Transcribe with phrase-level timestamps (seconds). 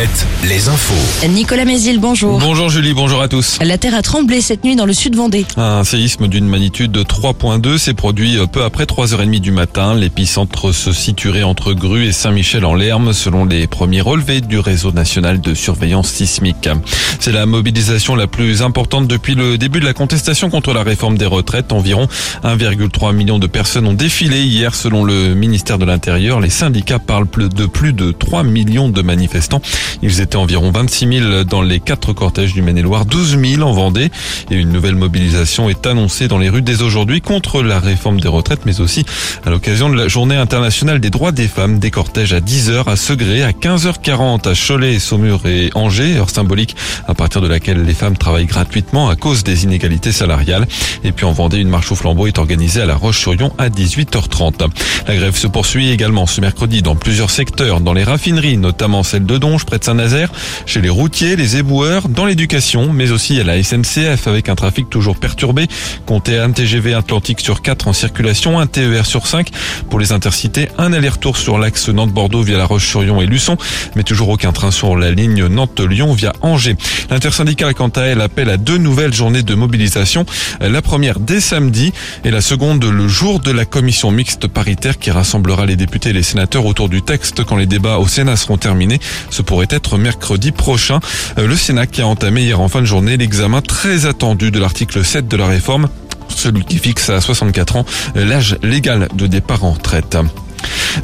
[0.00, 1.28] Alouette, les infos.
[1.28, 2.38] Nicolas Mézil, bonjour.
[2.38, 3.58] Bonjour Julie, bonjour à tous.
[3.60, 5.44] La terre a tremblé cette nuit dans le sud Vendée.
[5.58, 9.94] Un séisme d'une magnitude de 3.2 s'est produit peu après 3h30 du matin.
[9.94, 15.52] L'épicentre se situerait entre Grue et Saint-Michel-en-Lerme selon les premiers relevés du réseau national de
[15.52, 16.70] surveillance sismique.
[17.18, 21.18] C'est la mobilisation la plus importante depuis le début de la contestation contre la réforme
[21.18, 21.72] des retraites.
[21.72, 22.08] Environ
[22.42, 26.40] 1,3 million de personnes ont défilé hier selon le ministère de l'Intérieur.
[26.40, 29.60] Les syndicats parlent de plus de 3 millions de manifestants.
[30.02, 34.10] Ils étaient environ 26 000 dans les quatre cortèges du Maine-et-Loire, 12 000 en Vendée.
[34.50, 38.28] Et une nouvelle mobilisation est annoncée dans les rues dès aujourd'hui contre la réforme des
[38.28, 39.04] retraites, mais aussi
[39.44, 41.78] à l'occasion de la journée internationale des droits des femmes.
[41.78, 46.76] Des cortèges à 10h à Segré, à 15h40 à Cholet, Saumur et Angers, heure symbolique
[47.06, 50.66] à partir de laquelle les femmes travaillent gratuitement à cause des inégalités salariales.
[51.04, 54.68] Et puis en Vendée, une marche au flambeau est organisée à La Roche-sur-Yon à 18h30.
[55.06, 59.26] La grève se poursuit également ce mercredi dans plusieurs secteurs, dans les raffineries, notamment celle
[59.26, 60.30] de Donge, près de Saint-Nazaire,
[60.66, 64.88] chez les routiers, les éboueurs, dans l'éducation, mais aussi à la SNCF avec un trafic
[64.88, 65.66] toujours perturbé.
[66.06, 69.50] Comptez un TGV Atlantique sur 4 en circulation, un TER sur 5
[69.88, 73.56] pour les intercités, un aller-retour sur l'axe Nantes-Bordeaux via La Roche-sur-Yon et Luçon,
[73.96, 76.76] mais toujours aucun train sur la ligne Nantes-Lyon via Angers.
[77.10, 80.26] L'intersyndicale, quant à elle, appelle à deux nouvelles journées de mobilisation.
[80.60, 81.92] La première dès samedi
[82.24, 86.12] et la seconde le jour de la commission mixte paritaire qui rassemblera les députés et
[86.12, 89.00] les sénateurs autour du texte quand les débats au Sénat seront terminés.
[89.30, 91.00] Ce pourrait être mercredi prochain.
[91.38, 94.58] Euh, le Sénat qui a entamé hier en fin de journée l'examen très attendu de
[94.58, 95.88] l'article 7 de la réforme
[96.28, 100.16] celui qui fixe à 64 ans l'âge légal de départ en retraite.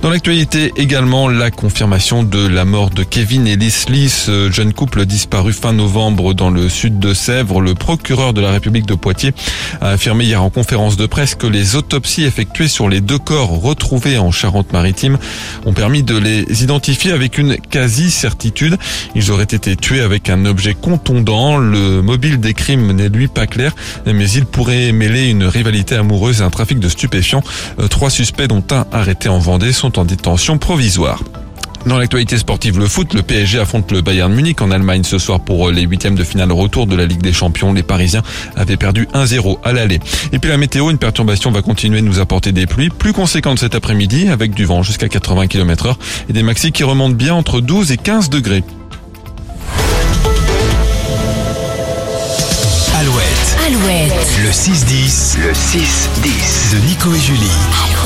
[0.02, 5.06] Dans l'actualité également, la confirmation de la mort de Kevin et Leslie, ce jeune couple
[5.06, 7.60] disparu fin novembre dans le sud de Sèvres.
[7.60, 9.32] Le procureur de la République de Poitiers
[9.80, 13.60] a affirmé hier en conférence de presse que les autopsies effectuées sur les deux corps
[13.60, 15.18] retrouvés en Charente-Maritime
[15.64, 18.76] ont permis de les identifier avec une quasi-certitude.
[19.14, 21.56] Ils auraient été tués avec un objet contondant.
[21.56, 23.74] Le mobile des crimes n'est lui pas clair,
[24.04, 27.42] mais il pourrait mêler une rivalité amoureuse et un trafic de stupéfiants.
[27.78, 31.22] Euh, trois suspects dont un arrêté en Vendée sont en détention provisoire.
[31.86, 35.38] Dans l'actualité sportive, le foot, le PSG affronte le Bayern Munich en Allemagne ce soir
[35.38, 37.72] pour les huitièmes de finale retour de la Ligue des Champions.
[37.72, 38.22] Les Parisiens
[38.56, 40.00] avaient perdu 1-0 à l'aller.
[40.32, 43.60] Et puis la météo, une perturbation va continuer de nous apporter des pluies plus conséquentes
[43.60, 45.98] cet après-midi avec du vent jusqu'à 80 km heure
[46.28, 48.64] et des maxis qui remontent bien entre 12 et 15 degrés.
[52.98, 54.12] Alouette, Alouette.
[54.42, 57.50] le 6-10, le 6-10 de Nico et Julie.
[57.84, 58.05] Alouette.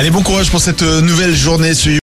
[0.00, 1.74] Allez, bon courage pour cette euh, nouvelle journée.